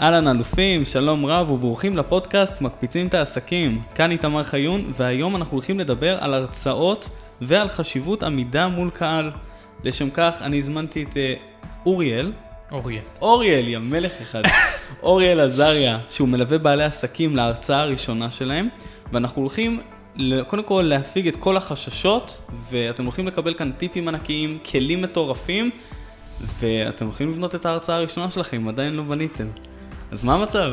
[0.00, 3.82] אהלן אלופים, שלום רב וברוכים לפודקאסט מקפיצים את העסקים.
[3.94, 7.08] כאן איתמר חיון, והיום אנחנו הולכים לדבר על הרצאות
[7.40, 9.30] ועל חשיבות עמידה מול קהל.
[9.84, 11.34] לשם כך אני הזמנתי את אה,
[11.86, 12.32] אוריאל.
[12.72, 13.02] אוריאל.
[13.22, 14.42] אוריאל, יא מלך אחד.
[15.02, 18.68] אוריאל עזריה, שהוא מלווה בעלי עסקים להרצאה הראשונה שלהם,
[19.12, 19.80] ואנחנו הולכים
[20.46, 25.70] קודם כל להפיג את כל החששות, ואתם הולכים לקבל כאן טיפים ענקיים, כלים מטורפים,
[26.40, 29.46] ואתם הולכים לבנות את ההרצאה הראשונה שלכם, עדיין לא בניתם.
[30.12, 30.68] אז מה המצב?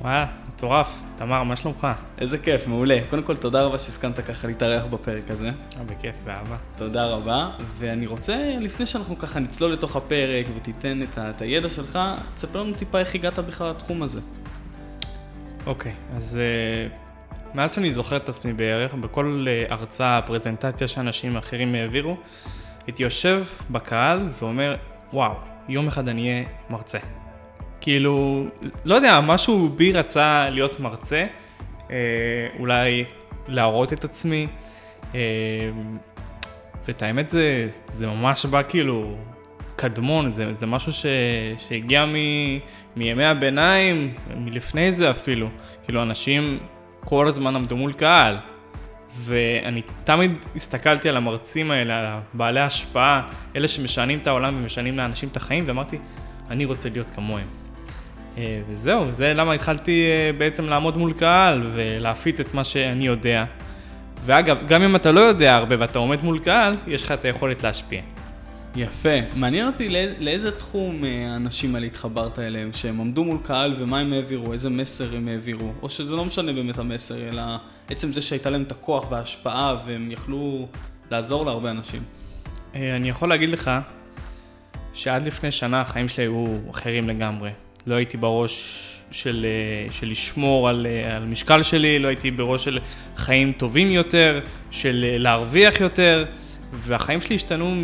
[0.00, 1.02] וואי, מטורף.
[1.16, 1.86] תמר, מה שלומך?
[2.18, 2.98] איזה כיף, מעולה.
[3.10, 5.48] קודם כל, תודה רבה שהסכמת ככה להתארח בפרק הזה.
[5.48, 6.56] אה, בכיף, באהבה.
[6.76, 7.50] תודה רבה.
[7.78, 11.98] ואני רוצה, לפני שאנחנו ככה נצלול לתוך הפרק ותיתן את, ה- את הידע שלך,
[12.34, 14.20] תספר לנו טיפה איך הגעת בכלל לתחום הזה.
[15.66, 21.74] אוקיי, אז uh, מאז שאני זוכר את עצמי בערך, בכל uh, הרצאה, פרזנטציה שאנשים אחרים
[21.74, 22.16] העבירו,
[22.86, 24.76] הייתי יושב בקהל ואומר,
[25.12, 25.34] וואו,
[25.68, 26.98] יום אחד אני אהיה מרצה.
[27.82, 28.44] כאילו,
[28.84, 31.26] לא יודע, משהו בי רצה להיות מרצה,
[31.90, 31.96] אה,
[32.58, 33.04] אולי
[33.48, 34.46] להראות את עצמי,
[35.14, 35.20] אה,
[36.88, 39.16] ואת האמת זה, זה ממש בא כאילו
[39.76, 41.06] קדמון, זה, זה משהו ש,
[41.68, 42.14] שהגיע מ,
[42.96, 45.48] מימי הביניים, מלפני זה אפילו.
[45.84, 46.58] כאילו, אנשים
[47.04, 48.36] כל הזמן עמדו מול קהל.
[49.16, 55.28] ואני תמיד הסתכלתי על המרצים האלה, על בעלי ההשפעה, אלה שמשנים את העולם ומשנים לאנשים
[55.28, 55.98] את החיים, ואמרתי,
[56.50, 57.61] אני רוצה להיות כמוהם.
[58.38, 63.44] אה, וזהו, זה למה התחלתי אה, בעצם לעמוד מול קהל ולהפיץ את מה שאני יודע.
[64.24, 67.62] ואגב, גם אם אתה לא יודע הרבה ואתה עומד מול קהל, יש לך את היכולת
[67.62, 68.00] להשפיע.
[68.76, 69.08] יפה.
[69.34, 74.00] מעניין אותי לא, לאיזה תחום אה, האנשים האלה התחברת אליהם, שהם עמדו מול קהל ומה
[74.00, 77.42] הם העבירו, איזה מסר הם העבירו, או שזה לא משנה באמת המסר, אלא
[77.90, 80.68] עצם זה שהייתה להם את הכוח וההשפעה והם יכלו
[81.10, 82.02] לעזור להרבה אנשים.
[82.74, 83.70] אני יכול להגיד לך
[84.94, 87.50] שעד לפני שנה החיים שלי היו אחרים לגמרי.
[87.86, 92.64] לא הייתי בראש של, אה, של לשמור על, אה, על משקל שלי, לא הייתי בראש
[92.64, 92.78] של
[93.16, 96.24] חיים טובים יותר, של אה, להרוויח יותר,
[96.72, 97.74] והחיים שלי השתנו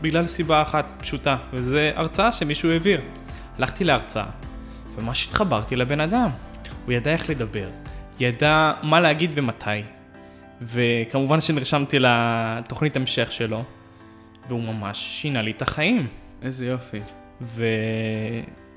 [0.00, 3.00] בגלל סיבה אחת פשוטה, וזה הרצאה שמישהו העביר.
[3.58, 4.26] הלכתי להרצאה,
[4.94, 6.28] וממש התחברתי לבן אדם.
[6.84, 7.68] הוא ידע איך לדבר,
[8.20, 9.82] ידע מה להגיד ומתי.
[10.62, 13.64] וכמובן שנרשמתי לתוכנית המשך שלו,
[14.48, 16.06] והוא ממש שינה לי את החיים.
[16.42, 17.00] איזה יופי.
[17.40, 17.64] ו...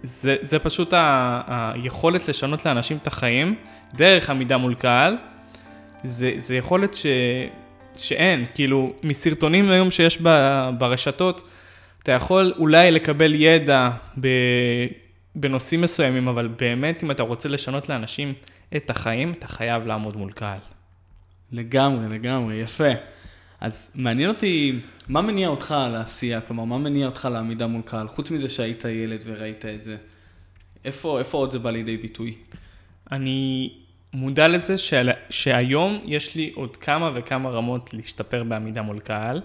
[0.06, 3.56] זה, זה פשוט ה, היכולת לשנות לאנשים את החיים
[3.94, 5.18] דרך עמידה מול קהל.
[6.04, 7.06] זה, זה יכולת ש,
[7.98, 10.30] שאין, כאילו, מסרטונים היום שיש ב,
[10.78, 11.48] ברשתות,
[12.04, 13.90] אתה יכול אולי לקבל ידע
[14.20, 14.28] ב,
[15.36, 18.34] בנושאים מסוימים, אבל באמת, אם אתה רוצה לשנות לאנשים
[18.76, 20.60] את החיים, אתה חייב לעמוד מול קהל.
[21.52, 22.90] לגמרי, לגמרי, יפה.
[23.66, 26.42] אז מעניין אותי, מה מניע אותך לעשייה?
[26.42, 28.08] כלומר, מה מניע אותך לעמידה מול קהל?
[28.08, 29.96] חוץ מזה שהיית ילד וראית את זה,
[30.86, 32.34] איפה, איפה עוד זה בא לידי ביטוי?
[33.12, 33.70] אני
[34.14, 39.42] מודע לזה שעל, שהיום יש לי עוד כמה וכמה רמות להשתפר בעמידה מול קהל.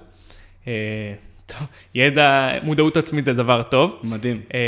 [0.67, 1.15] אה,
[1.47, 4.01] טוב, ידע, מודעות עצמית זה דבר טוב.
[4.03, 4.41] מדהים.
[4.55, 4.61] אה,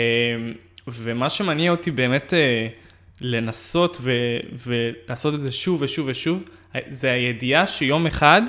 [0.88, 2.68] ומה שמניע אותי באמת אה,
[3.20, 4.12] לנסות ו,
[4.66, 6.42] ולעשות את זה שוב ושוב ושוב,
[6.88, 8.42] זה הידיעה שיום אחד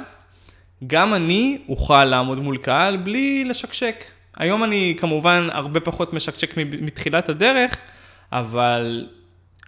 [0.87, 4.05] גם אני אוכל לעמוד מול קהל בלי לשקשק.
[4.37, 7.77] היום אני כמובן הרבה פחות משקשק מתחילת הדרך,
[8.31, 9.07] אבל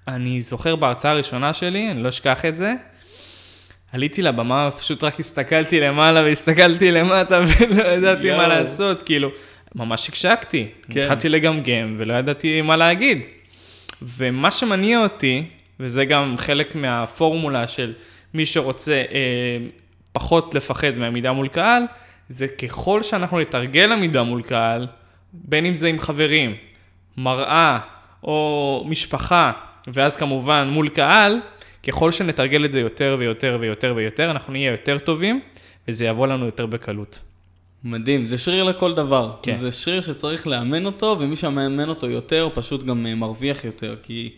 [0.08, 2.74] אני זוכר בהרצאה הראשונה שלי, אני לא אשכח את זה,
[3.92, 8.32] עליתי לבמה, פשוט רק הסתכלתי למעלה והסתכלתי למטה ולא ידעתי.
[8.32, 9.30] מה לעשות, כאילו,
[9.76, 10.68] ממש שקשקתי.
[10.90, 11.02] כן.
[11.02, 13.28] התחלתי לגמגם ולא ידעתי מה להגיד.
[14.18, 15.44] ומה שמניע אותי,
[15.80, 17.94] וזה גם חלק מהפורמולה של
[18.34, 19.58] מי שרוצה אה,
[20.16, 21.84] פחות לפחד מעמידה מול קהל,
[22.30, 24.88] זה ככל שאנחנו נתרגל עמידה מול קהל,
[25.34, 26.56] בין אם זה עם חברים,
[27.18, 27.80] מראה
[28.24, 29.52] או משפחה,
[29.88, 31.40] ואז כמובן מול קהל,
[31.88, 35.40] ככל שנתרגל את זה יותר ויותר ויותר ויותר, אנחנו נהיה יותר טובים,
[35.88, 37.20] וזה יבוא לנו יותר בקלות.
[37.84, 39.34] מדהים, זה שריר לכל דבר.
[39.44, 39.56] כן.
[39.56, 44.30] זה שריר שצריך לאמן אותו, ומי שמאמן אותו יותר, פשוט גם אה, מרוויח יותר, כי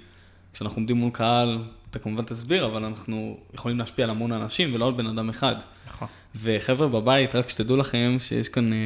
[0.53, 1.59] כשאנחנו עומדים מול קהל,
[1.89, 5.55] אתה כמובן תסביר, אבל אנחנו יכולים להשפיע על המון אנשים ולא על בן אדם אחד.
[5.87, 6.07] נכון.
[6.35, 8.77] וחבר'ה בבית, רק שתדעו לכם שיש כאן, אה,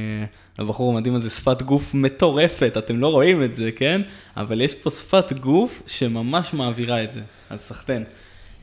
[0.60, 4.02] לבחור המדהים הזה, שפת גוף מטורפת, אתם לא רואים את זה, כן?
[4.38, 7.22] אבל יש פה שפת גוף שממש מעבירה את זה.
[7.50, 8.04] אז סחטיין.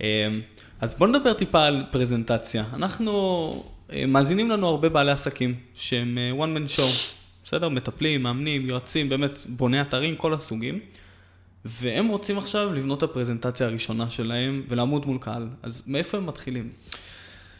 [0.03, 0.29] אה,
[0.81, 2.65] אז בוא נדבר טיפה על פרזנטציה.
[2.73, 3.51] אנחנו,
[3.93, 7.13] אה, מאזינים לנו הרבה בעלי עסקים שהם אה, one man show,
[7.45, 7.69] בסדר?
[7.69, 10.81] מטפלים, מאמנים, יועצים, באמת בוני אתרים, כל הסוגים.
[11.65, 15.49] והם רוצים עכשיו לבנות את הפרזנטציה הראשונה שלהם ולעמוד מול קהל.
[15.63, 16.71] אז מאיפה הם מתחילים?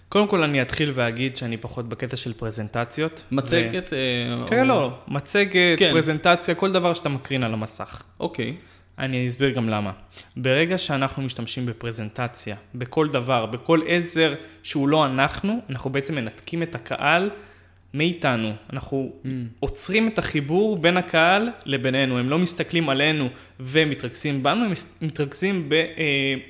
[0.09, 3.23] קודם כל אני אתחיל ואגיד שאני פחות בקטע של פרזנטציות.
[3.31, 3.89] מצגת?
[3.93, 3.97] ו...
[3.97, 5.91] אה, כן, או- לא, מצגת, כן.
[5.93, 8.03] פרזנטציה, כל דבר שאתה מקרין על המסך.
[8.21, 8.57] אוקיי,
[8.99, 9.93] אני אסביר גם למה.
[10.37, 16.75] ברגע שאנחנו משתמשים בפרזנטציה, בכל דבר, בכל עזר שהוא לא אנחנו, אנחנו בעצם מנתקים את
[16.75, 17.31] הקהל
[17.95, 18.53] מאיתנו.
[18.73, 19.27] אנחנו Mm.
[19.61, 22.19] עוצרים את החיבור בין הקהל לבינינו.
[22.19, 23.29] הם לא מסתכלים עלינו
[23.61, 25.85] ומתרכזים בנו, הם מתרכזים ב, אה,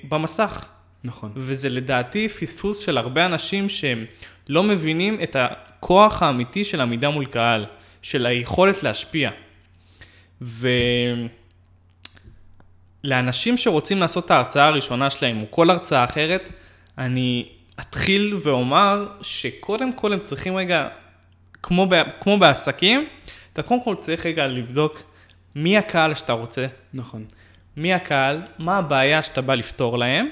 [0.09, 0.67] במסך.
[1.05, 1.33] נכון.
[1.37, 4.05] וזה לדעתי פספוס של הרבה אנשים שהם
[4.49, 7.67] לא מבינים את הכוח האמיתי של עמידה מול קהל,
[8.03, 9.31] של היכולת להשפיע.
[13.05, 16.53] ולאנשים שרוצים לעשות את ההרצאה הראשונה שלהם, או כל הרצאה אחרת,
[16.99, 17.49] אני
[17.81, 20.89] אתחיל ואומר שקודם כל הם צריכים רגע,
[21.63, 23.07] כמו, ב, כמו בעסקים,
[23.53, 25.03] אתה קודם כל צריך רגע לבדוק
[25.55, 27.25] מי הקהל שאתה רוצה, נכון.
[27.77, 30.29] מי הקהל, מה הבעיה שאתה בא לפתור להם,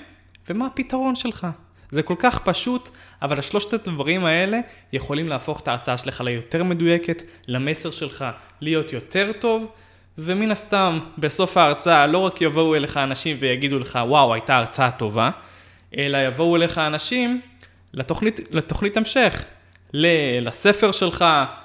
[0.49, 1.47] ומה הפתרון שלך.
[1.91, 2.89] זה כל כך פשוט,
[3.23, 4.61] אבל השלושת הדברים האלה
[4.93, 8.25] יכולים להפוך את ההרצאה שלך ליותר מדויקת, למסר שלך
[8.61, 9.73] להיות יותר טוב,
[10.19, 15.31] ומן הסתם, בסוף ההרצאה לא רק יבואו אליך אנשים ויגידו לך, וואו, הייתה הרצאה טובה,
[15.97, 17.41] אלא יבואו אליך אנשים
[17.93, 19.45] לתוכנית, לתוכנית המשך,
[19.93, 21.25] לספר שלך,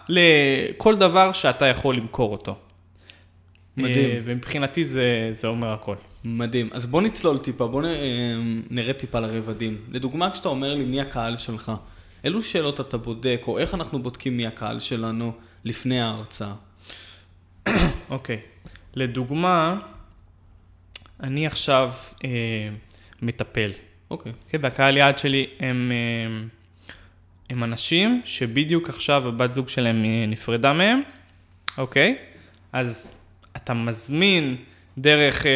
[0.09, 2.55] לכל דבר שאתה יכול למכור אותו.
[3.77, 4.09] מדהים.
[4.09, 5.95] אה, ומבחינתי זה, זה אומר הכל.
[6.23, 6.69] מדהים.
[6.71, 8.35] אז בוא נצלול טיפה, בוא נ- אה,
[8.69, 9.77] נרד טיפה לרבדים.
[9.91, 11.71] לדוגמה, כשאתה אומר לי מי הקהל שלך,
[12.23, 15.31] אילו שאלות אתה בודק, או איך אנחנו בודקים מי הקהל שלנו
[15.65, 16.53] לפני ההרצאה?
[18.09, 18.39] אוקיי.
[18.95, 19.79] לדוגמה,
[21.23, 21.91] אני עכשיו
[22.23, 22.29] אה,
[23.21, 23.71] מטפל,
[24.11, 24.31] אוקיי.
[24.45, 24.59] אוקיי?
[24.63, 26.45] והקהל יעד שלי הם, אה,
[27.51, 31.01] הם אנשים שבדיוק עכשיו הבת זוג שלהם נפרדה מהם,
[31.77, 32.15] אוקיי?
[32.73, 33.15] אז
[33.57, 34.55] אתה מזמין
[34.97, 35.51] דרך אה,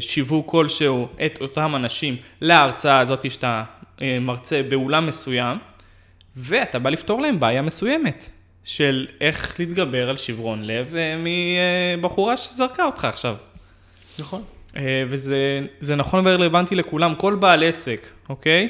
[0.00, 3.64] שיווק כלשהו את אותם אנשים להרצאה הזאת שאתה
[4.02, 5.58] אה, מרצה באולם מסוים,
[6.36, 8.28] ואתה בא לפתור להם בעיה מסוימת
[8.64, 11.16] של איך להתגבר על שברון לב אה,
[11.96, 13.36] מבחורה שזרקה אותך עכשיו.
[14.18, 14.42] נכון.
[14.76, 18.68] אה, וזה זה נכון ורלוונטי לכולם, כל בעל עסק, אוקיי?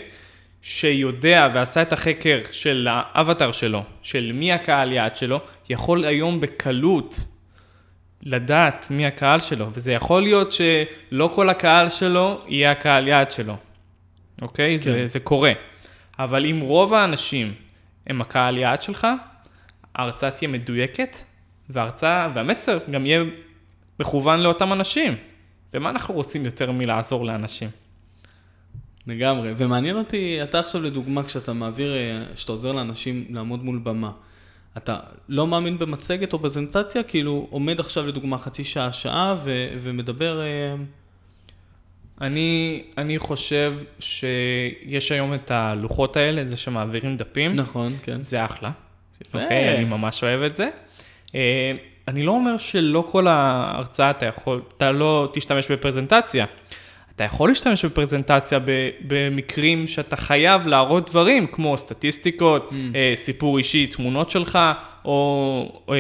[0.63, 7.21] שיודע ועשה את החקר של האבטר שלו, של מי הקהל יעד שלו, יכול היום בקלות
[8.23, 13.57] לדעת מי הקהל שלו, וזה יכול להיות שלא כל הקהל שלו יהיה הקהל יעד שלו,
[14.43, 14.73] אוקיי?
[14.73, 14.79] כן.
[14.79, 15.53] זה, זה קורה.
[16.19, 17.55] אבל אם רוב האנשים
[18.07, 19.07] הם הקהל יעד שלך,
[19.95, 21.17] ההרצאה תהיה מדויקת,
[21.69, 23.23] וההרצאה, והמסר גם יהיה
[24.01, 25.17] מכוון לאותם אנשים.
[25.75, 27.82] ומה אנחנו רוצים יותר מלעזור לאנשים?
[29.07, 29.53] לגמרי.
[29.57, 34.11] ומעניין אותי, אתה עכשיו לדוגמה, כשאתה מעביר, אה, כשאתה עוזר לאנשים לעמוד מול במה,
[34.77, 37.03] אתה לא מאמין במצגת או פרזנטציה?
[37.03, 40.41] כאילו, עומד עכשיו לדוגמה חצי שעה, שעה, ו- ומדבר...
[40.41, 40.75] אה,
[42.21, 47.55] אני, אני חושב שיש היום את הלוחות האלה, זה שמעבירים דפים.
[47.55, 48.21] נכון, כן.
[48.21, 48.71] זה אחלה.
[49.35, 50.69] אוקיי, אני ממש אוהב את זה.
[51.35, 51.73] אה,
[52.09, 56.47] אני לא אומר שלא כל ההרצאה אתה יכול, אתה לא תשתמש בפרזנטציה.
[57.17, 58.59] אתה יכול להשתמש בפרזנטציה
[59.07, 62.75] במקרים שאתה חייב להראות דברים, כמו סטטיסטיקות, Mm.
[62.95, 64.59] אה, סיפור אישי, תמונות שלך,
[65.05, 65.95] או אה,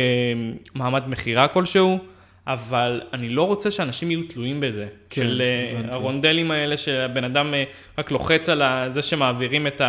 [0.74, 1.98] מעמד מכירה כלשהו,
[2.46, 4.86] אבל אני לא רוצה שאנשים יהיו תלויים בזה.
[5.10, 5.94] כן, של אה, הבנתי.
[5.94, 7.54] הרונדלים האלה שהבן אדם
[7.98, 9.82] רק לוחץ על זה שמעבירים את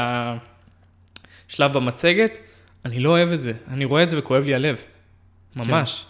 [1.50, 2.40] השלב במצגת,
[2.86, 3.54] אני לא אוהב את זה.
[3.72, 4.78] אני רואה את זה וכואב לי הלב.
[5.56, 6.06] ממש.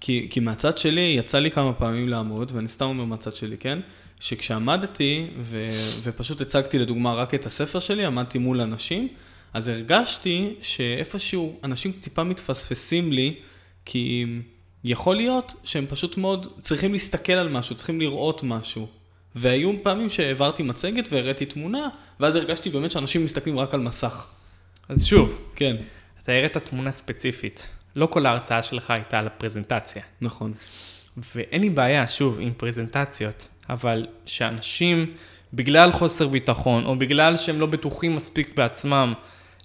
[0.00, 3.78] כי, כי מהצד שלי, יצא לי כמה פעמים לעמוד, ואני סתם אומר מהצד שלי, כן?
[4.20, 5.70] שכשעמדתי ו,
[6.02, 9.08] ופשוט הצגתי לדוגמה רק את הספר שלי, עמדתי מול אנשים,
[9.52, 13.34] אז הרגשתי שאיפשהו אנשים טיפה מתפספסים לי,
[13.84, 14.26] כי
[14.84, 18.88] יכול להיות שהם פשוט מאוד צריכים להסתכל על משהו, צריכים לראות משהו.
[19.34, 21.88] והיו פעמים שהעברתי מצגת והראיתי תמונה,
[22.20, 24.26] ואז הרגשתי באמת שאנשים מסתכלים רק על מסך.
[24.88, 25.76] אז שוב, כן,
[26.22, 27.68] אתה הראת תמונה ספציפית.
[27.96, 30.02] לא כל ההרצאה שלך הייתה על הפרזנטציה.
[30.20, 30.52] נכון.
[31.34, 35.14] ואין לי בעיה, שוב, עם פרזנטציות, אבל שאנשים,
[35.54, 39.12] בגלל חוסר ביטחון, או בגלל שהם לא בטוחים מספיק בעצמם,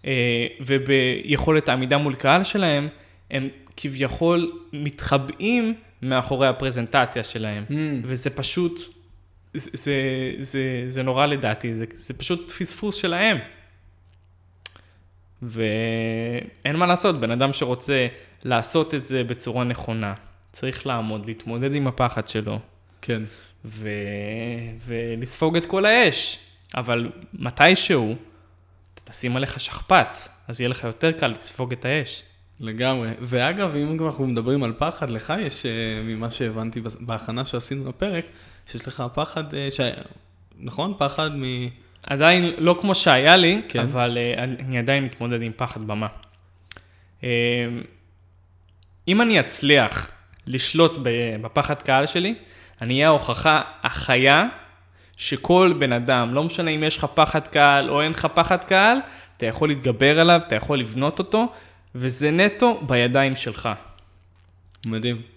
[0.05, 2.88] אה, וביכולת העמידה מול קהל שלהם,
[3.32, 7.65] הם כביכול מתחבאים מאחורי הפרזנטציה שלהם.
[7.70, 7.74] Mm.
[8.03, 8.79] וזה פשוט,
[9.53, 9.94] זה, זה,
[10.38, 13.38] זה, זה נורא לדעתי, זה, זה פשוט פספוס שלהם.
[15.42, 18.08] ואין מה לעשות, בן אדם שרוצה
[18.44, 20.13] לעשות את זה בצורה נכונה,
[20.51, 22.60] צריך לעמוד, להתמודד עם הפחד שלו,
[23.01, 23.24] כן.
[23.65, 23.89] ו...
[24.86, 26.39] ולספוג את כל האש.
[26.75, 28.15] אבל מתישהו,
[28.94, 32.24] אתה תשים עליך שכפ"ץ, אז יהיה לך יותר קל לספוג את האש.
[32.60, 33.10] לגמרי.
[33.22, 35.72] ואגב, אם אנחנו מדברים על פחד, לך יש, אה,
[36.04, 38.25] ממה שהבנתי בהכנה שעשינו לפרק,
[38.68, 39.80] שיש לך פחד, אה, ש...
[40.60, 40.94] נכון?
[40.98, 41.44] פחד מ...
[42.06, 43.80] עדיין לא כמו שהיה לי, כן.
[43.80, 46.08] אבל uh, אני עדיין מתמודד עם פחד במה.
[47.22, 47.26] Uh,
[49.08, 50.12] אם אני אצליח
[50.48, 50.98] לשלוט
[51.42, 52.36] בפחד קהל שלי,
[52.82, 54.48] אני אהיה ההוכחה החיה
[55.18, 58.98] שכל בן אדם, לא משנה אם יש לך פחד קהל או אין לך פחד קהל,
[59.38, 61.48] אתה יכול להתגבר עליו, אתה יכול לבנות אותו,
[61.96, 63.70] וזה נטו בידיים שלך.
[64.86, 65.35] מדהים.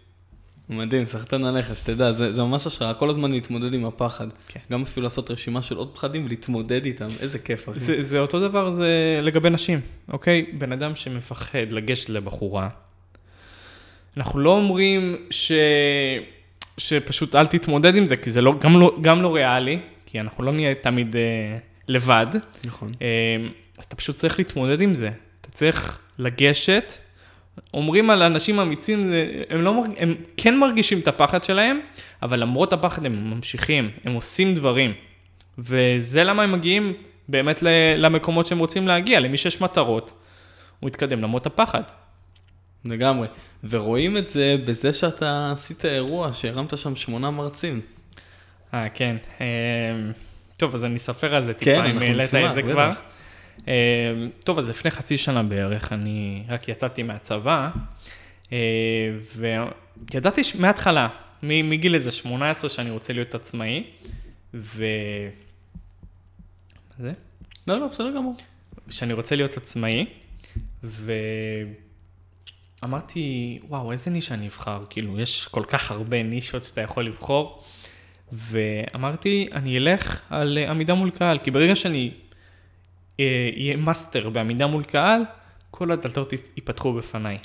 [0.71, 4.27] מדהים, סחטן עליך, שתדע, זה, זה ממש השראה, כל הזמן להתמודד עם הפחד.
[4.49, 4.61] כן.
[4.73, 7.79] גם אפילו לעשות רשימה של עוד פחדים ולהתמודד איתם, איזה כיף, אחי.
[7.81, 10.47] זה, זה אותו דבר זה לגבי נשים, אוקיי?
[10.53, 12.69] בן אדם שמפחד לגשת לבחורה,
[14.17, 15.53] אנחנו לא אומרים ש...
[16.79, 20.45] שפשוט אל תתמודד עם זה, כי זה לא, גם, לא, גם לא ריאלי, כי אנחנו
[20.45, 21.59] לא נהיה תמיד אה,
[21.89, 22.27] לבד.
[22.65, 22.93] נכון.
[23.03, 23.07] אה,
[23.79, 25.11] אז אתה פשוט צריך להתמודד עם זה.
[25.41, 26.93] אתה צריך לגשת.
[27.75, 29.01] אומרים על אנשים אמיצים,
[29.51, 31.81] הם, לא, הם כן מרגישים את הפחד שלהם,
[32.23, 34.93] אבל למרות הפחד הם ממשיכים, הם עושים דברים.
[35.59, 36.93] וזה למה הם מגיעים
[37.29, 37.63] באמת
[37.97, 40.13] למקומות שהם רוצים להגיע, למי שיש מטרות,
[40.81, 41.83] הוא יתקדם למרות הפחד.
[42.85, 43.27] לגמרי.
[43.65, 47.81] ורואים את זה בזה שאתה עשית אירוע, שהרמת שם שמונה מרצים.
[48.75, 49.17] אה, כן.
[49.41, 49.47] אה,
[50.57, 52.71] טוב, אז אני אספר על זה טיפה, כן, אם העלית את זה בטח.
[52.71, 52.91] כבר.
[52.91, 52.93] אה,
[54.45, 57.71] טוב, אז לפני חצי שנה בערך, אני רק יצאתי מהצבא,
[58.53, 58.59] אה,
[59.37, 61.09] וידעתי מההתחלה,
[61.43, 63.85] מגיל איזה 18 שאני רוצה להיות עצמאי,
[64.55, 64.85] ו...
[66.99, 67.13] זה?
[67.67, 68.37] לא, לא, בסדר גמור.
[68.91, 70.07] שאני רוצה להיות עצמאי,
[72.83, 74.85] ואמרתי, וואו, איזה נישה אני אבחר?
[74.91, 77.65] כאילו, יש כל כך הרבה נישות שאתה יכול לבחור,
[78.33, 82.11] ואמרתי, אני אלך על אה, עמידה מול קהל, כי ברגע שאני
[83.21, 85.23] אה, אהיה מאסטר בעמידה מול קהל,
[85.71, 87.37] כל הדלתות ייפ- ייפתחו בפניי.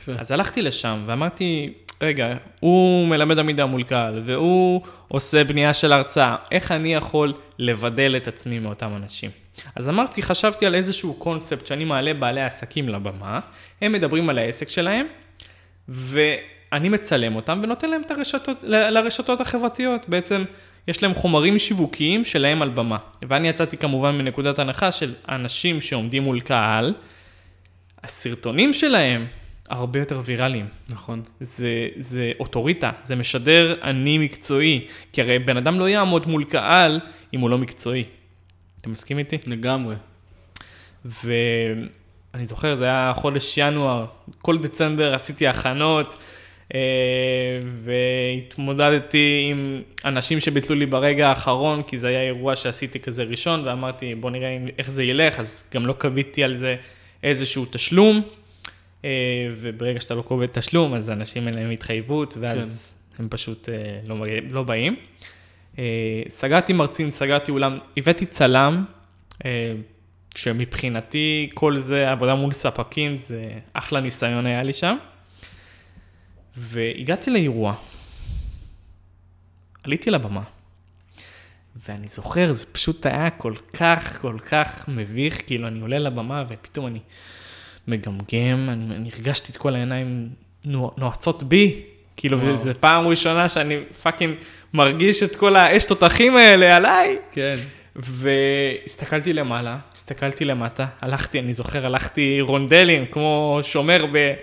[0.00, 0.12] יפה.
[0.18, 1.72] אז הלכתי לשם ואמרתי,
[2.02, 8.16] רגע, הוא מלמד עמידה מול קהל, והוא עושה בנייה של הרצאה, איך אני יכול לבדל
[8.16, 9.30] את עצמי מאותם אנשים?
[9.76, 13.40] אז אמרתי, חשבתי על איזשהו קונספט שאני מעלה בעלי עסקים לבמה,
[13.80, 15.06] הם מדברים על העסק שלהם,
[15.88, 20.08] ואני מצלם אותם ונותן להם את הרשתות, לרשתות החברתיות.
[20.08, 20.44] בעצם
[20.88, 22.98] יש להם חומרים שיווקיים שלהם על במה.
[23.22, 26.94] ואני יצאתי כמובן מנקודת הנחה של אנשים שעומדים מול קהל,
[28.02, 29.26] הסרטונים שלהם
[29.68, 30.66] הרבה יותר ויראליים.
[30.88, 31.22] נכון.
[31.40, 37.00] זה, זה אוטוריטה, זה משדר אני מקצועי, כי הרי בן אדם לא יעמוד מול קהל
[37.34, 38.04] אם הוא לא מקצועי.
[38.80, 39.38] אתה מסכים איתי?
[39.46, 39.94] לגמרי.
[41.04, 44.06] ואני זוכר, זה היה חודש ינואר,
[44.42, 46.18] כל דצמבר עשיתי הכנות,
[47.82, 54.14] והתמודדתי עם אנשים שביטלו לי ברגע האחרון, כי זה היה אירוע שעשיתי כזה ראשון, ואמרתי,
[54.14, 56.76] בוא נראה איך זה ילך, אז גם לא קביתי על זה
[57.22, 58.22] איזשהו תשלום,
[59.04, 59.10] אה,
[59.50, 63.74] וברגע שאתה לא קובע תשלום, אז אנשים אין להם התחייבות, ואז הם פשוט אה,
[64.06, 64.16] לא,
[64.50, 64.96] לא באים.
[65.78, 68.84] אה, סגרתי מרצים, סגרתי אולם, הבאתי צלם,
[69.44, 69.72] אה,
[70.34, 74.96] שמבחינתי כל זה, עבודה מול ספקים, זה אחלה ניסיון היה לי שם.
[76.56, 77.74] והגעתי לאירוע,
[79.82, 80.42] עליתי לבמה,
[81.88, 86.86] ואני זוכר, זה פשוט היה כל כך, כל כך מביך, כאילו אני עולה לבמה ופתאום
[86.86, 86.98] אני
[87.88, 90.28] מגמגם, אני, אני הרגשתי את כל העיניים
[90.66, 91.82] נו- נועצות בי,
[92.16, 92.56] כאילו.
[92.56, 94.34] זו פעם ראשונה שאני פאקינג
[94.74, 97.16] מרגיש את כל האש תותחים האלה עליי.
[97.32, 97.56] כן.
[97.96, 104.34] והסתכלתי למעלה, הסתכלתי למטה, הלכתי, אני זוכר, הלכתי רונדלים, כמו שומר ב,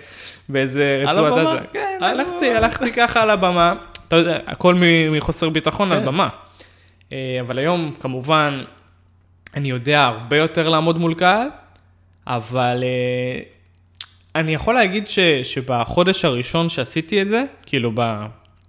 [0.48, 1.46] באיזה רצועת?
[1.46, 1.58] עזה.
[1.72, 2.58] כן, על הלכתי, הבמה.
[2.58, 3.74] הלכתי ככה על הבמה,
[4.08, 4.74] אתה יודע, הכל
[5.10, 5.94] מחוסר ביטחון כן.
[5.94, 6.28] על במה.
[7.12, 8.64] אה, אבל היום, כמובן,
[9.54, 11.48] אני יודע הרבה יותר לעמוד מול קהל,
[12.26, 13.42] אבל אה,
[14.34, 17.92] אני יכול להגיד ש, שבחודש הראשון שעשיתי את זה, כאילו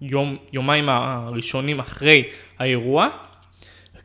[0.01, 2.23] ביום, יומיים הראשונים אחרי
[2.59, 3.09] האירוע,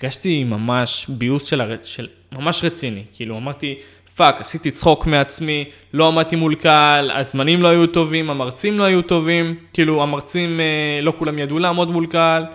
[0.03, 1.77] הרגשתי ממש ביאוס של, הר...
[1.85, 3.79] של ממש רציני, כאילו אמרתי,
[4.17, 9.03] fuck, עשיתי צחוק מעצמי, לא עמדתי מול קהל, הזמנים לא היו טובים, המרצים לא היו
[9.03, 12.47] טובים, כאילו המרצים, אה, לא כולם ידעו לעמוד מול קהל,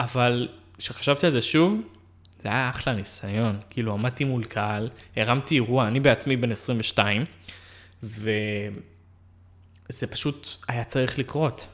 [0.00, 0.48] אבל
[0.78, 1.80] כשחשבתי על זה שוב,
[2.40, 7.24] זה היה אחלה ניסיון, כאילו עמדתי מול קהל, הרמתי אירוע, אני בעצמי בן 22,
[8.02, 8.70] וזה
[10.10, 11.68] פשוט היה צריך לקרות.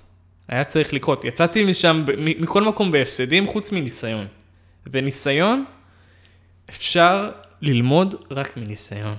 [0.48, 1.24] היה צריך לקרות.
[1.24, 4.26] יצאתי משם, מכל מקום בהפסדים, חוץ מניסיון.
[4.92, 5.64] וניסיון,
[6.70, 9.16] אפשר ללמוד רק מניסיון.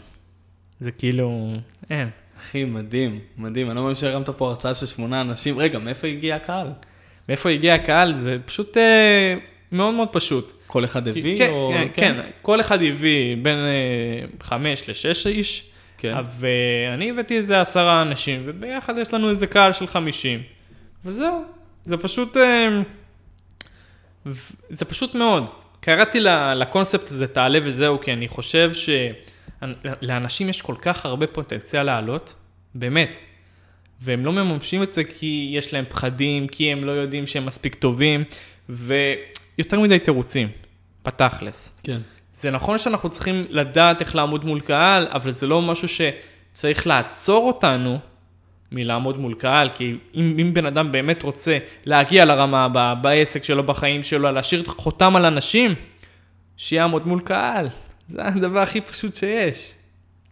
[0.79, 1.53] זה כאילו,
[1.89, 2.09] אין.
[2.39, 3.67] אחי, מדהים, מדהים.
[3.67, 5.59] אני לא מאמין שהרמת פה הרצאה של שמונה אנשים.
[5.59, 6.67] רגע, מאיפה הגיע הקהל?
[7.29, 9.35] מאיפה הגיע הקהל, זה פשוט אה,
[9.71, 10.51] מאוד מאוד פשוט.
[10.67, 11.37] כל אחד הביא?
[11.37, 11.71] כן, או...
[11.73, 15.63] כן, כן, כל אחד הביא בין אה, חמש לשש איש,
[15.97, 16.13] כן.
[16.39, 20.39] ואני הבאתי איזה עשרה אנשים, וביחד יש לנו איזה קהל של חמישים.
[21.05, 21.43] וזהו,
[21.85, 22.81] זה פשוט, אה,
[24.69, 25.47] זה פשוט מאוד.
[25.79, 26.19] קראתי
[26.55, 28.71] לקונספט הזה תעלה וזהו, כי אני חושב
[29.61, 32.33] שלאנשים יש כל כך הרבה פוטנציאל לעלות,
[32.75, 33.17] באמת.
[34.01, 37.75] והם לא מממשים את זה כי יש להם פחדים, כי הם לא יודעים שהם מספיק
[37.75, 38.23] טובים,
[38.69, 40.47] ויותר מדי תירוצים,
[41.05, 41.77] בתכלס.
[41.83, 41.97] כן.
[42.33, 47.47] זה נכון שאנחנו צריכים לדעת איך לעמוד מול קהל, אבל זה לא משהו שצריך לעצור
[47.47, 47.99] אותנו
[48.71, 53.63] מלעמוד מול קהל, כי אם, אם בן אדם באמת רוצה להגיע לרמה הבאה, בעסק שלו,
[53.63, 55.75] בחיים שלו, להשאיר חותם על אנשים,
[56.57, 57.67] שיעמוד מול קהל.
[58.07, 59.73] זה הדבר הכי פשוט שיש.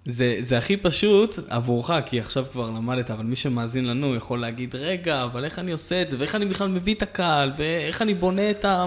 [0.05, 4.75] זה, זה הכי פשוט עבורך, כי עכשיו כבר למדת, אבל מי שמאזין לנו יכול להגיד,
[4.75, 8.13] רגע, אבל איך אני עושה את זה, ואיך אני בכלל מביא את הקהל, ואיך אני
[8.13, 8.85] בונה את ה...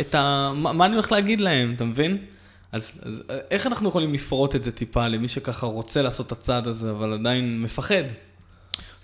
[0.00, 2.18] את ה מה, מה אני הולך להגיד להם, אתה מבין?
[2.72, 6.66] אז, אז איך אנחנו יכולים לפרוט את זה טיפה למי שככה רוצה לעשות את הצעד
[6.66, 8.04] הזה, אבל עדיין מפחד?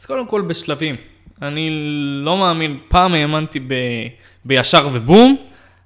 [0.04, 0.96] אז קודם כל בשלבים.
[1.42, 1.68] אני
[2.25, 3.75] לא מאמין, פעם האמנתי ב,
[4.44, 5.37] בישר ובום,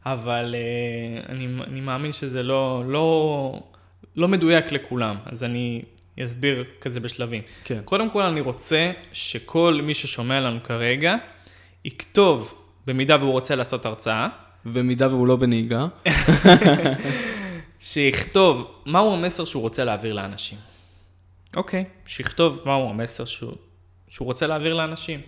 [0.07, 3.63] אבל uh, אני, אני מאמין שזה לא, לא,
[4.17, 5.83] לא מדויק לכולם, אז אני
[6.25, 7.43] אסביר כזה בשלבים.
[7.65, 7.79] כן.
[7.85, 11.17] קודם כל אני רוצה שכל מי ששומע לנו כרגע,
[11.85, 12.55] יכתוב,
[12.87, 14.29] במידה והוא רוצה לעשות הרצאה,
[14.65, 15.87] במידה והוא לא בנהיגה.
[17.79, 20.59] שיכתוב מהו המסר שהוא רוצה להעביר לאנשים.
[21.57, 23.53] אוקיי, שיכתוב מהו המסר שהוא,
[24.09, 25.21] שהוא רוצה להעביר לאנשים.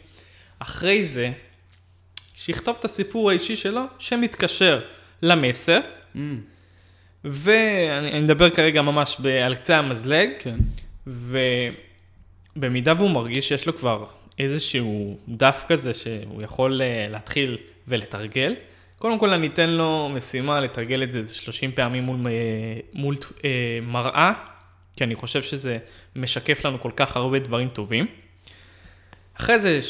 [0.58, 1.32] אחרי זה,
[2.34, 4.80] שיכתוב את הסיפור האישי שלו שמתקשר
[5.22, 5.80] למסר,
[6.14, 6.18] Mm,
[7.24, 10.56] ואני אני מדבר כרגע ממש ב- על קצה המזלג, כן.
[12.56, 14.06] ובמידה והוא מרגיש שיש לו כבר
[14.38, 17.58] איזשהו דף כזה שהוא יכול אה, להתחיל
[17.88, 18.54] ולתרגל,
[18.98, 22.32] קודם כל אני אתן לו משימה לתרגל את זה איזה 30 פעמים מול, אה,
[22.92, 24.32] מול אה, מראה,
[24.96, 25.78] כי אני חושב שזה
[26.16, 28.06] משקף לנו כל כך הרבה דברים טובים.
[29.40, 29.80] אחרי זה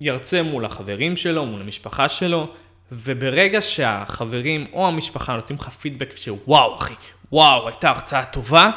[0.00, 2.48] שירצה מול החברים שלו, מול המשפחה שלו,
[2.92, 6.94] וברגע שהחברים או המשפחה נותנים לך פידבק שוואו אחי,
[7.32, 8.70] וואו, הייתה הרצאה טובה,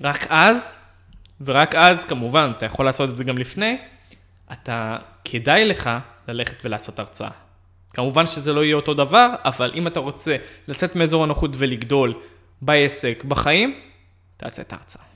[0.00, 0.76] רק אז,
[1.40, 3.76] ורק אז כמובן, אתה יכול לעשות את זה גם לפני,
[4.52, 5.90] אתה, כדאי לך
[6.28, 7.30] ללכת ולעשות הרצאה.
[7.94, 10.36] כמובן שזה לא יהיה אותו דבר, אבל אם אתה רוצה
[10.68, 12.14] לצאת מאזור הנוחות ולגדול
[12.62, 13.80] בעסק, בחיים,
[14.36, 15.07] תעשה את ההרצאה.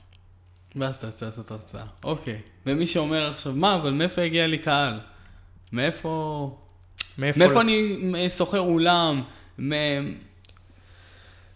[0.75, 1.85] ואז אתה רוצה לעשות הרצאה.
[2.03, 2.37] אוקיי.
[2.65, 4.99] ומי שאומר עכשיו, מה, אבל מאיפה הגיע לי קהל?
[5.71, 6.57] מאיפה...
[7.17, 7.39] מאיפה...
[7.39, 9.21] מאיפה אני אה, שוכר אולם?
[9.59, 9.71] מ...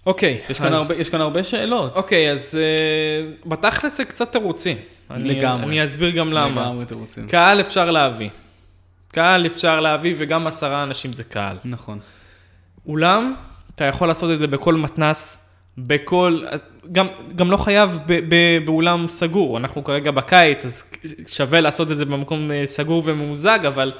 [0.05, 1.95] אוקיי, יש, כאן הרבה, יש כאן הרבה שאלות.
[1.95, 2.59] אוקיי, אז
[3.43, 4.77] uh, בתכלס זה קצת תירוצים.
[5.09, 5.65] לגמרי.
[5.65, 6.61] אני אסביר גם למה.
[6.61, 7.27] לגמרי אתם רוצים.
[7.27, 8.29] קהל אפשר להביא.
[9.11, 11.57] קהל אפשר להביא, וגם עשרה אנשים זה קהל.
[11.65, 11.99] נכון.
[12.85, 13.35] אולם,
[13.75, 15.46] אתה יכול לעשות את זה בכל מתנס,
[15.77, 16.41] בכל...
[16.91, 19.57] גם, גם לא חייב ב, ב, באולם סגור.
[19.57, 20.91] אנחנו כרגע בקיץ, אז
[21.27, 23.91] שווה לעשות את זה במקום אה, סגור וממוזג, אבל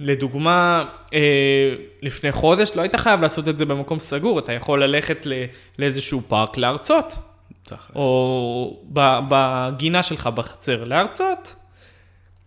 [0.00, 0.84] לדוגמה,
[1.14, 5.32] אה, לפני חודש לא היית חייב לעשות את זה במקום סגור, אתה יכול ללכת ל,
[5.78, 7.14] לאיזשהו פארק להרצות.
[7.62, 7.96] תכלס.
[7.96, 11.54] או ב- בגינה שלך בחצר להרצות.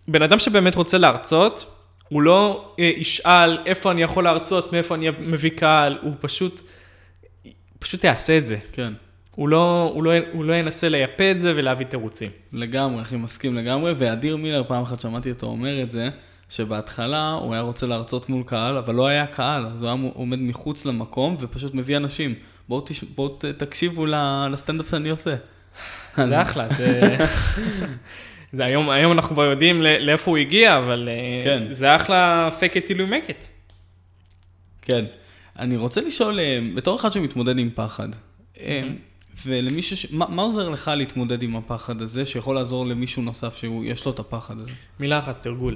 [0.07, 1.65] בן אדם שבאמת רוצה להרצות,
[2.09, 6.61] הוא לא אה, ישאל איפה אני יכול להרצות, מאיפה אני מביא קהל, הוא פשוט,
[7.79, 8.57] פשוט יעשה את זה.
[8.71, 8.93] כן.
[9.35, 12.29] הוא לא, הוא, לא, הוא לא ינסה לייפה את זה ולהביא תירוצים.
[12.53, 13.93] לגמרי, אחי, מסכים לגמרי.
[13.97, 16.09] ואדיר מילר, פעם אחת שמעתי אותו אומר את זה,
[16.49, 20.39] שבהתחלה הוא היה רוצה להרצות מול קהל, אבל לא היה קהל, אז הוא היה עומד
[20.39, 22.33] מחוץ למקום ופשוט מביא אנשים.
[22.69, 23.03] בואו תש...
[23.03, 23.29] בוא.
[23.57, 24.05] תקשיבו
[24.51, 25.35] לסטנדאפ שאני עושה.
[26.29, 27.15] זה אחלה, זה...
[28.53, 31.63] זה היום, היום אנחנו כבר יודעים לאיפה הוא הגיע, אבל אה, כן.
[31.69, 33.45] זה אחלה fake it till you make it.
[34.81, 35.05] כן.
[35.59, 38.09] אני רוצה לשאול, אה, בתור אחד שמתמודד עם פחד,
[38.59, 38.81] אה,
[39.45, 40.07] ולמישהו, ש...
[40.11, 44.19] מה, מה עוזר לך להתמודד עם הפחד הזה, שיכול לעזור למישהו נוסף שיש לו את
[44.19, 44.73] הפחד הזה?
[44.99, 45.75] מילה אחת, תרגול.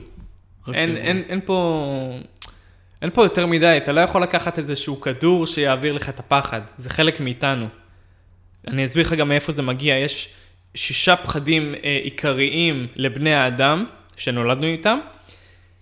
[0.74, 0.98] אין.
[0.98, 2.20] אין, אין פה...
[3.02, 6.90] אין פה יותר מדי, אתה לא יכול לקחת איזשהו כדור שיעביר לך את הפחד, זה
[6.90, 7.68] חלק מאיתנו.
[8.68, 10.34] אני אסביר לך גם מאיפה זה מגיע, יש
[10.76, 13.86] שישה פחדים אה, עיקריים לבני האדם
[14.18, 15.00] שנולדנו איתם.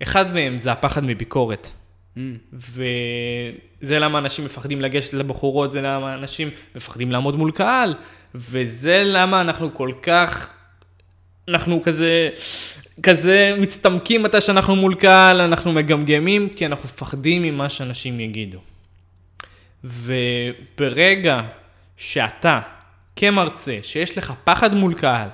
[0.03, 1.71] אחד מהם זה הפחד מביקורת.
[2.17, 2.19] Mm,
[2.53, 7.95] וזה למה אנשים מפחדים לגשת לבחורות, זה למה אנשים מפחדים לעמוד מול קהל,
[8.35, 10.49] וזה למה אנחנו כל כך,
[11.47, 12.29] אנחנו כזה,
[13.03, 18.59] כזה מצטמקים מתי שאנחנו מול קהל, אנחנו מגמגמים, כי אנחנו מפחדים ממה שאנשים יגידו.
[19.83, 21.41] וברגע
[21.97, 22.61] שאתה,
[23.15, 25.27] כמרצה, שיש לך פחד מול קהל,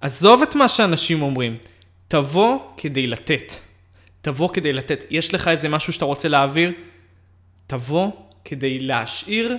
[0.00, 1.56] עזוב את מה שאנשים אומרים,
[2.08, 3.52] תבוא כדי לתת.
[4.24, 5.04] תבוא כדי לתת.
[5.10, 6.72] יש לך איזה משהו שאתה רוצה להעביר?
[7.66, 8.10] תבוא
[8.44, 9.56] כדי להשאיר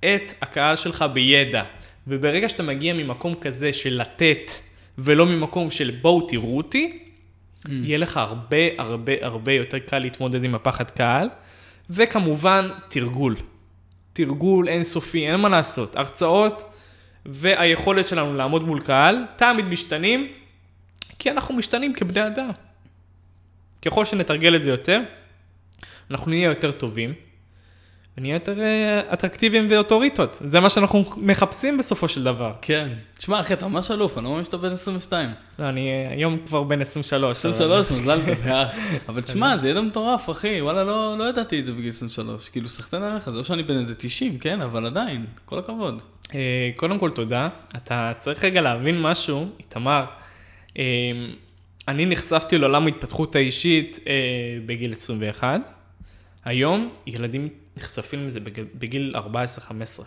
[0.00, 1.62] את הקהל שלך בידע.
[2.06, 4.52] וברגע שאתה מגיע ממקום כזה של לתת,
[4.98, 7.70] ולא ממקום של בואו תראו אותי, mm.
[7.70, 11.28] יהיה לך הרבה הרבה הרבה יותר קל להתמודד עם הפחד קהל,
[11.90, 13.36] וכמובן תרגול.
[14.12, 15.96] תרגול אינסופי, אין מה לעשות.
[15.96, 16.72] הרצאות
[17.26, 20.28] והיכולת שלנו לעמוד מול קהל תמיד משתנים,
[21.18, 22.50] כי אנחנו משתנים כבני אדם.
[23.82, 25.00] ככל שנתרגל את זה יותר,
[26.10, 27.12] אנחנו נהיה יותר טובים,
[28.18, 30.38] ונהיה יותר אה, אטרקטיביים ואוטוריטות.
[30.44, 32.52] זה מה שאנחנו מחפשים בסופו של דבר.
[32.62, 32.88] כן.
[33.18, 35.30] תשמע, אחי, אתה ממש אלוף, אני לא מאמין שאתה בן 22.
[35.58, 37.38] לא, אני אה, היום כבר בן 23.
[37.38, 38.38] 23, מזל טוב,
[39.08, 42.48] אבל תשמע, זה ידע מטורף, אחי, וואלה, לא, לא ידעתי את זה בגיל 23.
[42.48, 46.02] כאילו, סחטן עליך, זה לא שאני בן איזה 90, כן, אבל עדיין, כל הכבוד.
[46.34, 47.48] אה, קודם כל, תודה.
[47.76, 50.04] אתה צריך רגע להבין משהו, איתמר.
[51.88, 53.98] אני נחשפתי לעולם ההתפתחות האישית
[54.66, 55.66] בגיל 21.
[56.44, 60.02] היום ילדים נחשפים לזה בגיל, בגיל 14-15.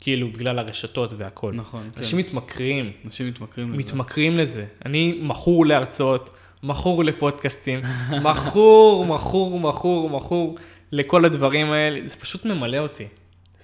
[0.00, 1.52] כאילו, בגלל הרשתות והכל.
[1.52, 1.98] נכון, כן.
[1.98, 2.92] אנשים מתמכרים.
[3.04, 3.78] אנשים מתמכרים לזה.
[3.78, 4.66] מתמכרים לזה.
[4.86, 6.30] אני מכור להרצאות,
[6.62, 7.80] מכור לפודקאסטים,
[8.24, 10.56] מכור, מכור, מכור, מכור
[10.92, 12.00] לכל הדברים האלה.
[12.04, 13.06] זה פשוט ממלא אותי.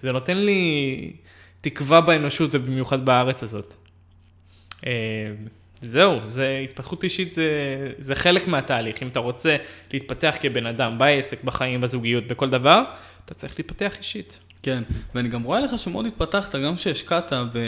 [0.00, 1.12] זה נותן לי
[1.60, 3.74] תקווה באנושות ובמיוחד בארץ הזאת.
[5.84, 7.48] זהו, זה התפתחות אישית, זה,
[7.98, 9.02] זה חלק מהתהליך.
[9.02, 9.56] אם אתה רוצה
[9.92, 12.82] להתפתח כבן אדם בעסק, בחיים, בזוגיות, בכל דבר,
[13.24, 14.38] אתה צריך להתפתח אישית.
[14.62, 14.82] כן,
[15.14, 17.58] ואני גם רואה לך שמאוד התפתחת, גם כשהשקעת, ב...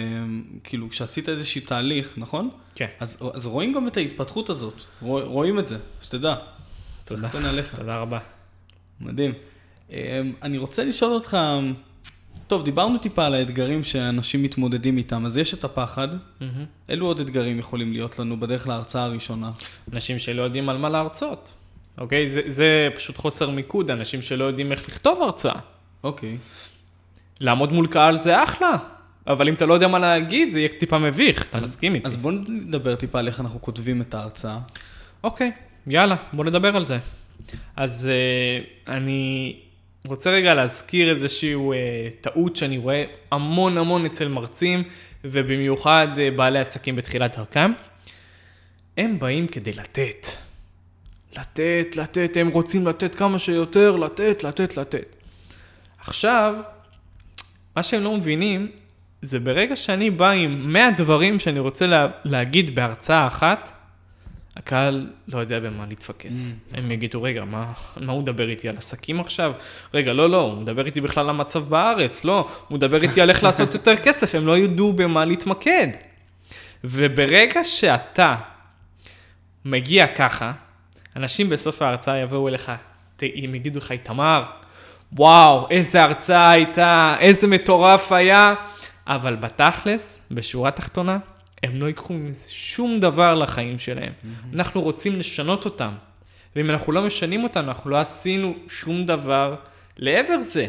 [0.64, 2.50] כאילו, כשעשית איזשהו תהליך, נכון?
[2.74, 2.86] כן.
[3.00, 6.34] אז, אז רואים גם את ההתפתחות הזאת, רוא, רואים את זה, שתדע.
[7.04, 7.28] תודה.
[7.76, 8.18] תודה רבה.
[9.00, 9.32] מדהים.
[9.90, 9.96] אמ,
[10.42, 11.36] אני רוצה לשאול אותך,
[12.46, 16.08] טוב, דיברנו טיפה על האתגרים שאנשים מתמודדים איתם, אז יש את הפחד.
[16.12, 16.44] Mm-hmm.
[16.88, 19.50] אילו עוד אתגרים יכולים להיות לנו בדרך להרצאה הראשונה?
[19.92, 21.52] אנשים שלא יודעים על מה להרצות.
[21.98, 22.30] אוקיי?
[22.30, 25.58] זה, זה פשוט חוסר מיקוד, אנשים שלא יודעים איך לכתוב הרצאה.
[26.04, 26.36] אוקיי.
[27.40, 28.76] לעמוד מול קהל זה אחלה,
[29.26, 32.06] אבל אם אתה לא יודע מה להגיד, זה יהיה טיפה מביך, אתה מסכים איתי.
[32.06, 34.58] אז בוא נדבר טיפה על איך אנחנו כותבים את ההרצאה.
[35.24, 35.50] אוקיי,
[35.86, 36.98] יאללה, בוא נדבר על זה.
[37.76, 39.56] אז uh, אני
[40.06, 41.68] רוצה רגע להזכיר איזושהי uh,
[42.20, 44.82] טעות שאני רואה המון המון אצל מרצים,
[45.24, 47.72] ובמיוחד uh, בעלי עסקים בתחילת דרכם.
[48.96, 50.26] הם באים כדי לתת.
[51.32, 55.16] לתת, לתת, הם רוצים לתת כמה שיותר, לתת, לתת, לתת.
[55.98, 56.54] עכשיו,
[57.76, 58.70] מה שהם לא מבינים,
[59.22, 63.72] זה ברגע שאני בא עם 100 דברים שאני רוצה לה, להגיד בהרצאה אחת,
[64.56, 66.34] הקהל לא יודע במה להתפקס.
[66.34, 66.90] Mm, הם נכון.
[66.90, 69.52] יגידו, רגע, מה, מה הוא מדבר איתי על עסקים עכשיו?
[69.94, 73.30] רגע, לא, לא, הוא מדבר איתי בכלל על המצב בארץ, לא, הוא מדבר איתי על
[73.30, 75.88] איך לעשות יותר כסף, הם לא ידעו במה להתמקד.
[76.84, 78.36] וברגע שאתה
[79.64, 80.52] מגיע ככה,
[81.16, 82.72] אנשים בסוף ההרצאה יבואו אליך,
[83.22, 84.44] הם יגידו לך, איתמר,
[85.12, 88.54] וואו, איזה הרצאה הייתה, איזה מטורף היה,
[89.06, 91.18] אבל בתכלס, בשורה התחתונה,
[91.62, 92.14] הם לא ייקחו
[92.48, 94.12] שום דבר לחיים שלהם.
[94.12, 94.54] Mm-hmm.
[94.54, 95.92] אנחנו רוצים לשנות אותם,
[96.56, 99.54] ואם אנחנו לא משנים אותם, אנחנו לא עשינו שום דבר
[99.96, 100.66] לעבר זה.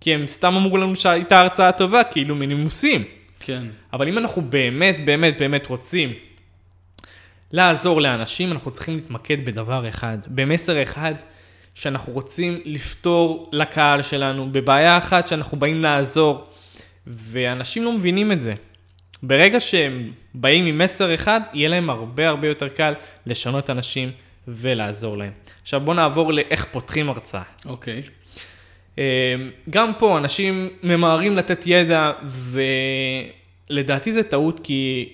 [0.00, 3.04] כי הם סתם אמרו לנו שהייתה הרצאה טובה, כאילו מנימוסים.
[3.40, 3.64] כן.
[3.92, 6.12] אבל אם אנחנו באמת, באמת, באמת רוצים
[7.52, 11.14] לעזור לאנשים, אנחנו צריכים להתמקד בדבר אחד, במסר אחד
[11.74, 16.46] שאנחנו רוצים לפתור לקהל שלנו, בבעיה אחת שאנחנו באים לעזור,
[17.06, 18.54] ואנשים לא מבינים את זה.
[19.22, 22.94] ברגע שהם באים עם מסר אחד, יהיה להם הרבה הרבה יותר קל
[23.26, 24.10] לשנות אנשים
[24.48, 25.32] ולעזור להם.
[25.62, 27.42] עכשיו בואו נעבור לאיך פותחים הרצאה.
[27.66, 28.02] אוקיי.
[28.06, 28.10] Okay.
[28.98, 29.02] אמ,
[29.70, 32.12] גם פה אנשים ממהרים לתת ידע,
[33.70, 35.12] ולדעתי זה טעות, כי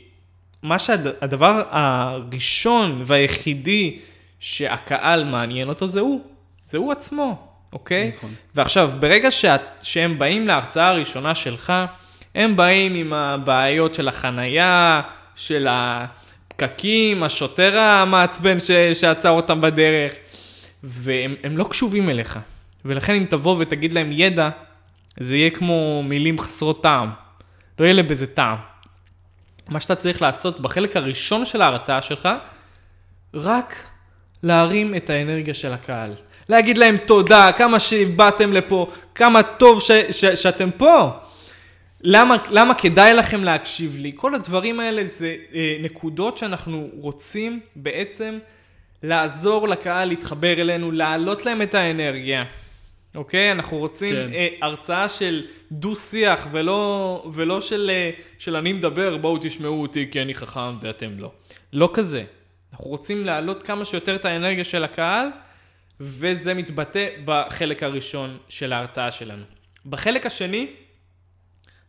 [0.62, 3.98] מה שהדבר הראשון והיחידי
[4.40, 6.20] שהקהל מעניין אותו זה הוא,
[6.66, 8.12] זה הוא עצמו, אוקיי?
[8.16, 8.34] נכון.
[8.54, 11.72] ועכשיו, ברגע שאת, שהם באים להרצאה הראשונה שלך,
[12.34, 15.02] הם באים עם הבעיות של החנייה,
[15.36, 20.12] של הפקקים, השוטר המעצבן ש, שעצר אותם בדרך,
[20.82, 22.38] והם לא קשובים אליך.
[22.84, 24.50] ולכן אם תבוא ותגיד להם ידע,
[25.20, 27.10] זה יהיה כמו מילים חסרות טעם.
[27.78, 28.56] לא יהיה להם בזה טעם.
[29.68, 32.28] מה שאתה צריך לעשות בחלק הראשון של ההרצאה שלך,
[33.34, 33.76] רק
[34.42, 36.12] להרים את האנרגיה של הקהל.
[36.48, 41.10] להגיד להם תודה, כמה שבאתם לפה, כמה טוב ש, ש, שאתם פה.
[42.02, 44.12] למה, למה כדאי לכם להקשיב לי?
[44.16, 48.38] כל הדברים האלה זה אה, נקודות שאנחנו רוצים בעצם
[49.02, 52.44] לעזור לקהל להתחבר אלינו, להעלות להם את האנרגיה.
[53.14, 53.52] אוקיי?
[53.52, 54.30] אנחנו רוצים כן.
[54.34, 60.22] אה, הרצאה של דו-שיח ולא, ולא של, אה, של אני מדבר, בואו תשמעו אותי כי
[60.22, 61.32] אני חכם ואתם לא.
[61.72, 62.24] לא כזה.
[62.72, 65.26] אנחנו רוצים להעלות כמה שיותר את האנרגיה של הקהל,
[66.00, 69.42] וזה מתבטא בחלק הראשון של ההרצאה שלנו.
[69.86, 70.66] בחלק השני,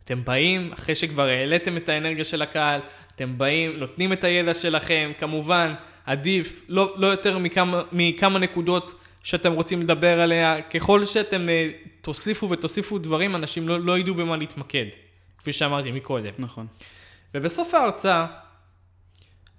[0.05, 2.81] אתם באים, אחרי שכבר העליתם את האנרגיה של הקהל,
[3.15, 5.73] אתם באים, נותנים את הידע שלכם, כמובן,
[6.05, 10.61] עדיף לא, לא יותר מכמה, מכמה נקודות שאתם רוצים לדבר עליה.
[10.61, 14.85] ככל שאתם uh, תוסיפו ותוסיפו דברים, אנשים לא, לא ידעו במה להתמקד,
[15.37, 16.33] כפי שאמרתי מקודם.
[16.39, 16.67] נכון.
[17.33, 18.27] ובסוף ההרצאה,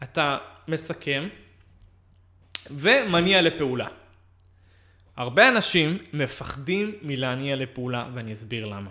[0.02, 1.28] אתה מסכם
[2.70, 3.86] ומניע לפעולה.
[5.16, 8.90] הרבה אנשים מפחדים מלהניע לפעולה, ואני אסביר למה.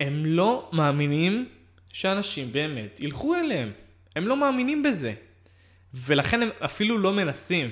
[0.00, 1.48] הם לא מאמינים
[1.92, 3.72] שאנשים באמת ילכו אליהם.
[4.16, 5.14] הם לא מאמינים בזה.
[5.94, 7.70] ולכן הם אפילו לא מנסים.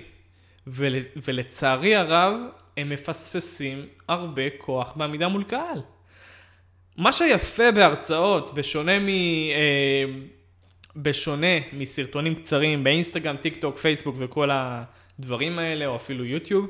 [0.67, 2.35] ול, ולצערי הרב,
[2.77, 5.81] הם מפספסים הרבה כוח בעמידה מול קהל.
[6.97, 9.09] מה שיפה בהרצאות, בשונה מ...
[9.09, 10.05] אה,
[10.97, 16.67] בשונה מסרטונים קצרים באינסטגרם, טיק טוק, פייסבוק וכל הדברים האלה, או אפילו יוטיוב,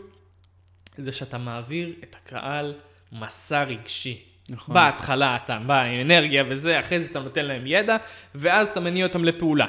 [0.98, 2.74] זה שאתה מעביר את הקהל
[3.12, 4.24] מסע רגשי.
[4.50, 4.74] נכון.
[4.74, 7.96] בהתחלה אתה בא עם אנרגיה וזה, אחרי זה אתה נותן להם ידע,
[8.34, 9.66] ואז אתה מניע אותם לפעולה.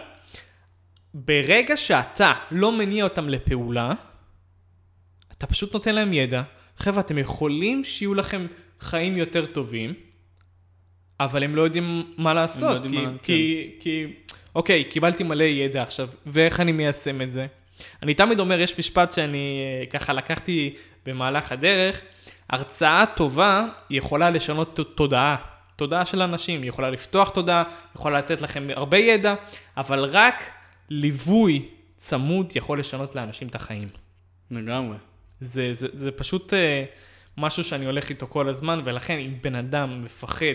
[1.14, 3.94] ברגע שאתה לא מניע אותם לפעולה,
[5.38, 6.42] אתה פשוט נותן להם ידע.
[6.78, 8.48] חבר'ה, אתם יכולים שיהיו לכם
[8.80, 9.94] חיים יותר טובים,
[11.20, 12.70] אבל הם לא יודעים מה לעשות.
[12.70, 14.06] לא יודעים כי, מה- כי, כי,
[14.56, 17.48] אוקיי, קיבלתי מלא ידע עכשיו, ואיך אני מיישם את זה?
[18.04, 22.02] אני תמיד אומר, יש משפט שאני אה, ככה לקחתי במהלך הדרך,
[22.50, 25.36] הרצאה טובה יכולה לשנות תודעה.
[25.76, 27.64] תודעה של אנשים, היא יכולה לפתוח תודעה,
[27.96, 29.36] יכולה לתת לכם הרבה ידע,
[29.78, 30.44] אבל רק
[30.90, 31.66] ליווי
[31.98, 33.90] צמוד יכול לשנות לאנשים את החיים.
[34.52, 34.98] לגמרי.
[35.40, 36.84] זה, זה, זה פשוט אה,
[37.38, 40.46] משהו שאני הולך איתו כל הזמן, ולכן אם בן אדם מפחד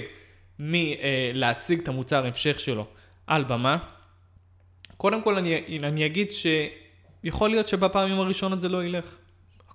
[0.59, 2.87] מלהציג את המוצר המשך שלו
[3.27, 3.77] על במה,
[4.97, 9.17] קודם כל אני, אני אגיד שיכול להיות שבפעמים הראשונות זה לא ילך.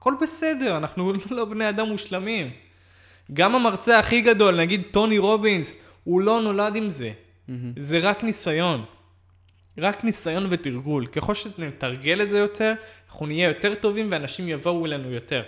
[0.08, 2.50] הכל בסדר, אנחנו לא בני אדם מושלמים.
[3.34, 7.12] גם המרצה הכי גדול, נגיד טוני רובינס, הוא לא נולד עם זה.
[7.78, 8.86] זה רק ניסיון.
[9.78, 11.08] רק ניסיון ותרגול.
[11.08, 12.74] ככל שנתרגל את זה יותר,
[13.10, 15.44] אנחנו נהיה יותר טובים ואנשים יבואו אלינו יותר.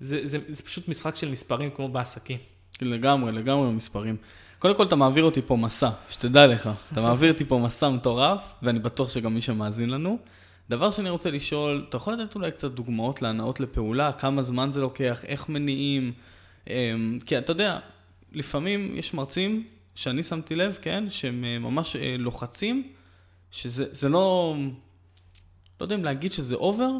[0.00, 2.38] זה, זה, זה פשוט משחק של מספרים כמו בעסקים.
[2.82, 4.16] לגמרי, לגמרי במספרים.
[4.58, 6.70] קודם כל, אתה מעביר אותי פה מסע, שתדע לך.
[6.92, 10.18] אתה מעביר אותי פה מסע מטורף, ואני בטוח שגם מי שמאזין לנו.
[10.70, 14.12] דבר שאני רוצה לשאול, אתה יכול לתת אולי קצת דוגמאות להנאות לפעולה?
[14.12, 15.24] כמה זמן זה לוקח?
[15.24, 16.12] איך מניעים?
[16.66, 17.78] אמ, כי אתה יודע,
[18.32, 22.92] לפעמים יש מרצים, שאני שמתי לב, כן, שהם אה, ממש אה, לוחצים,
[23.50, 24.56] שזה זה לא...
[25.80, 26.90] לא יודע אם להגיד שזה אובר,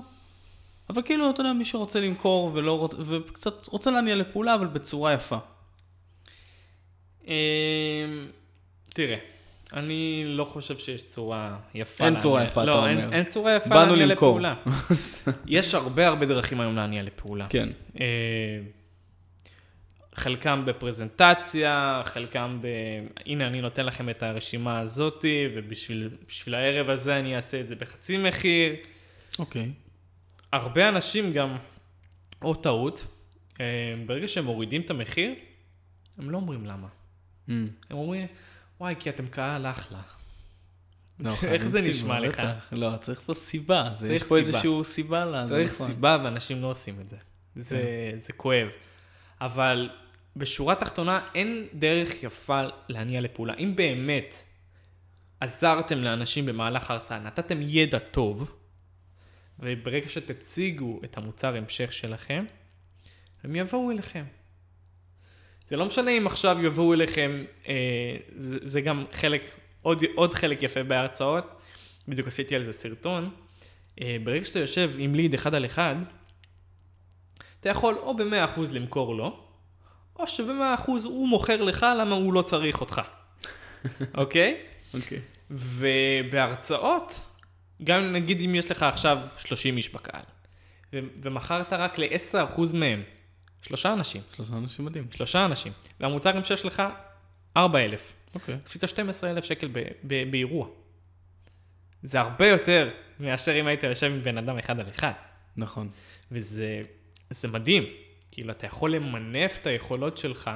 [0.90, 2.94] אבל כאילו, אתה יודע, מי שרוצה למכור ולא רוצ...
[2.98, 5.38] וקצת רוצה להניע לפעולה, אבל בצורה יפה.
[7.26, 7.32] אמ,
[8.94, 9.16] תראה,
[9.72, 12.04] אני לא חושב שיש צורה יפה.
[12.04, 13.12] אין צורה יפה, לא, אתה אומר.
[13.12, 14.06] אין צורה יפה להניע.
[14.06, 14.54] לפעולה.
[15.46, 17.46] יש הרבה הרבה דרכים היום להניע לפעולה.
[17.48, 17.68] כן.
[18.00, 18.06] אה,
[20.14, 22.66] חלקם בפרזנטציה, חלקם ב...
[23.26, 27.76] הנה, אני נותן לכם את הרשימה הזאתי, ובשביל בשביל הערב הזה אני אעשה את זה
[27.76, 28.74] בחצי מחיר.
[29.38, 29.70] אוקיי.
[30.52, 31.56] הרבה אנשים גם,
[32.42, 33.04] או טעות,
[33.60, 35.34] אה, ברגע שהם מורידים את המחיר,
[36.18, 36.88] הם לא אומרים למה.
[37.48, 37.52] Mm.
[37.90, 38.26] הם אומרים,
[38.80, 40.00] וואי, כי אתם קהל אחלה.
[41.20, 42.40] לא, איך זה נשמע לך?
[42.40, 42.68] בטח.
[42.72, 43.90] לא, צריך פה סיבה.
[43.94, 44.38] צריך יש פה.
[44.38, 45.54] איזשהו סיבה לזה.
[45.54, 45.86] צריך נכון.
[45.86, 47.16] סיבה ואנשים לא עושים את זה.
[47.56, 48.68] זה, זה כואב.
[49.40, 49.90] אבל
[50.36, 53.54] בשורה התחתונה אין דרך יפה להניע לפעולה.
[53.54, 54.42] אם באמת
[55.40, 58.54] עזרתם לאנשים במהלך ההרצאה, נתתם ידע טוב,
[59.58, 62.44] וברגע שתציגו את המוצר המשך שלכם,
[63.44, 64.24] הם יבואו אליכם.
[65.68, 67.74] זה לא משנה אם עכשיו יבואו אליכם, אה,
[68.38, 69.42] זה, זה גם חלק,
[69.82, 71.62] עוד, עוד חלק יפה בהרצאות,
[72.08, 73.30] בדיוק עשיתי על זה סרטון.
[74.00, 75.96] אה, ברגע שאתה יושב עם ליד אחד על אחד,
[77.60, 79.40] אתה יכול או ב-100% למכור לו,
[80.16, 83.00] או שב-100% הוא מוכר לך למה הוא לא צריך אותך,
[84.14, 84.54] אוקיי?
[84.94, 85.20] אוקיי.
[85.50, 87.20] ובהרצאות,
[87.84, 90.22] גם נגיד אם יש לך עכשיו 30 איש בקהל,
[90.92, 93.02] ו- ומכרת רק ל-10% מהם,
[93.62, 95.06] שלושה אנשים, שלושה אנשים מדהים.
[95.16, 96.82] שלושה אנשים, והמוצר המשך שלך
[97.56, 98.00] 4,000,
[98.34, 98.58] אוקיי.
[98.64, 100.68] עשית 12,000 שקל ב- ב- באירוע.
[102.02, 102.90] זה הרבה יותר
[103.20, 105.12] מאשר אם היית יושב עם בן אדם אחד על אחד.
[105.56, 105.88] נכון.
[106.32, 106.82] וזה
[107.30, 107.84] זה מדהים.
[108.30, 110.50] כאילו, אתה יכול למנף את היכולות שלך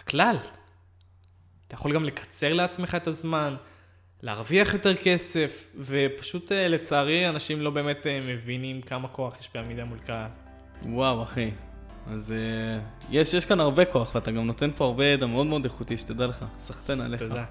[0.00, 0.36] לכלל.
[1.66, 3.56] אתה יכול גם לקצר לעצמך את הזמן,
[4.22, 9.84] להרוויח יותר כסף, ופשוט אה, לצערי אנשים לא באמת אה, מבינים כמה כוח יש בעמידה
[9.84, 10.30] מול קהל.
[10.82, 11.50] וואו, אחי.
[12.10, 12.78] אז אה,
[13.10, 16.26] יש, יש כאן הרבה כוח, ואתה גם נותן פה הרבה ידע מאוד מאוד איכותי, שתדע
[16.26, 16.44] לך.
[16.58, 17.22] סחטיין עליך.
[17.22, 17.44] תודה.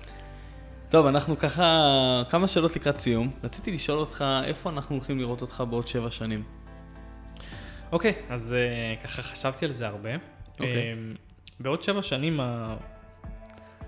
[0.89, 3.31] טוב, אנחנו ככה, כמה שאלות לקראת סיום.
[3.43, 6.43] רציתי לשאול אותך, איפה אנחנו הולכים לראות אותך בעוד שבע שנים?
[7.91, 10.09] אוקיי, אז uh, ככה חשבתי על זה הרבה.
[10.53, 10.93] אוקיי.
[10.93, 11.17] Um,
[11.59, 12.39] בעוד שבע שנים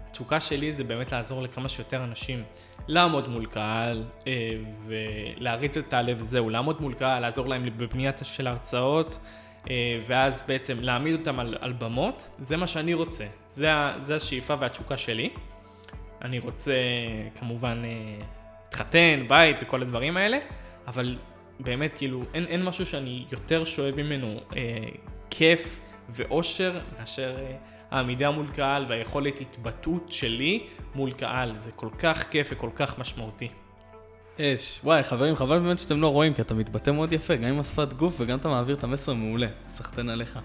[0.10, 2.44] התשוקה שלי זה באמת לעזור לכמה שיותר אנשים
[2.88, 4.26] לעמוד מול קהל uh,
[4.88, 9.20] ולהריץ את הלב זהו, לעמוד מול קהל, לעזור להם בבניית של הרצאות.
[9.68, 9.70] Uh,
[10.08, 13.26] ואז בעצם להעמיד אותם על, על במות, זה מה שאני רוצה.
[13.50, 15.30] זה, זה השאיפה והתשוקה שלי.
[16.22, 16.74] אני רוצה
[17.40, 18.26] כמובן אה,
[18.64, 20.38] להתחתן, בית וכל הדברים האלה,
[20.88, 21.18] אבל
[21.60, 24.62] באמת כאילו אין, אין משהו שאני יותר שואב ממנו אה,
[25.30, 27.56] כיף ואושר מאשר אה,
[27.92, 30.64] העמידה מול קהל והיכולת התבטאות שלי
[30.96, 31.58] מול קהל.
[31.58, 33.50] זה כל כך כיף וכל כך משמעותי.
[34.41, 34.80] אש.
[34.84, 37.93] וואי, חברים, חבל באמת שאתם לא רואים, כי אתה מתבטא מאוד יפה, גם עם השפת
[37.93, 39.47] גוף וגם אתה מעביר את המסר מעולה.
[39.69, 40.39] סחטיין עליך.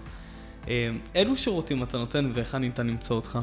[0.67, 3.39] אה, אילו שירותים אתה נותן והיכן ניתן למצוא אותך?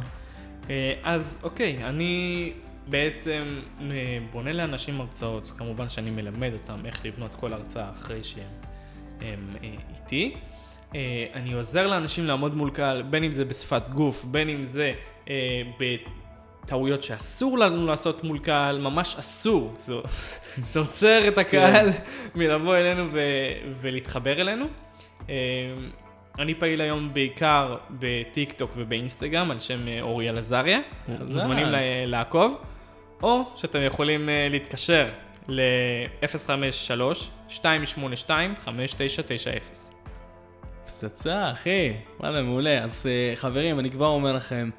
[0.70, 2.52] אה, אז אוקיי, אני
[2.88, 3.44] בעצם
[3.80, 8.42] אה, בונה לאנשים הרצאות, כמובן שאני מלמד אותם איך לבנות כל הרצאה אחרי שהם
[9.20, 10.34] הם, אה, איתי.
[11.34, 14.92] אני עוזר לאנשים לעמוד מול קהל, בין אם זה בשפת גוף, בין אם זה
[16.70, 19.72] בטעויות שאסור לנו לעשות מול קהל, ממש אסור.
[19.76, 19.94] זה,
[20.70, 21.88] זה עוצר את הקהל
[22.34, 23.20] מלבוא אלינו ו,
[23.80, 24.66] ולהתחבר אלינו.
[25.28, 25.34] אה,
[26.38, 30.80] אני פעיל היום בעיקר בטיק טוק ובאינסטגרם על שם אה, אוריאל עזריה,
[31.18, 31.34] חזק.
[31.34, 31.66] מוזמנים
[32.06, 32.56] לעקוב,
[33.22, 35.08] או שאתם יכולים אה, להתקשר
[35.48, 37.58] ל-053-282-5990.
[40.86, 41.92] פצצה, אחי.
[42.20, 42.84] וואלה, מעולה.
[42.84, 44.70] אז חברים, אני כבר אומר לכם,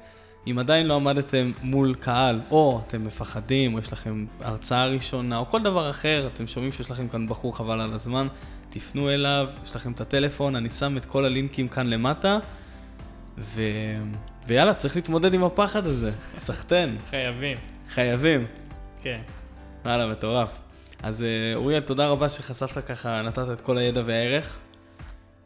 [0.46, 5.50] אם עדיין לא עמדתם מול קהל, או אתם מפחדים, או יש לכם הרצאה ראשונה, או
[5.50, 8.26] כל דבר אחר, אתם שומעים שיש לכם כאן בחור חבל על הזמן,
[8.70, 12.38] תפנו אליו, יש לכם את הטלפון, אני שם את כל הלינקים כאן למטה,
[13.38, 13.62] ו...
[14.46, 16.12] ויאללה, צריך להתמודד עם הפחד הזה.
[16.38, 17.56] סחטיין, חייבים,
[17.88, 18.46] חייבים.
[19.02, 19.20] כן.
[19.84, 20.58] וואלה, מטורף.
[21.02, 24.58] אז אה, אוריאל, תודה רבה שחשפת ככה, נתת את כל הידע והערך.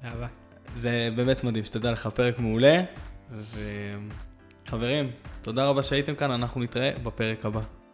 [0.04, 0.26] אהבה.
[0.74, 2.82] זה באמת מדהים, שתדע לך, פרק מעולה.
[4.66, 5.11] וחברים,
[5.42, 7.86] תודה רבה שהייתם כאן, אנחנו נתראה בפרק הבא.